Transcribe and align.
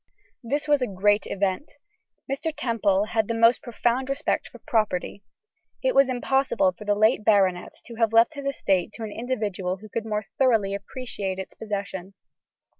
This 0.43 0.67
was 0.67 0.81
a 0.81 0.87
great 0.87 1.27
event. 1.27 1.73
Mr. 2.27 2.51
Temple 2.51 3.05
had 3.05 3.27
the 3.27 3.35
most 3.35 3.61
profound 3.61 4.09
respect 4.09 4.47
for 4.47 4.57
property. 4.57 5.23
It 5.83 5.93
was 5.93 6.09
impossible 6.09 6.71
for 6.75 6.85
the 6.85 6.95
late 6.95 7.23
baronet 7.23 7.73
to 7.85 7.95
have 7.97 8.11
left 8.11 8.33
his 8.33 8.47
estate 8.47 8.93
to 8.93 9.03
an 9.03 9.11
individual 9.11 9.77
who 9.77 9.89
could 9.89 10.07
more 10.07 10.25
thoroughly 10.39 10.73
appreciate 10.73 11.37
its 11.37 11.53
possession. 11.53 12.15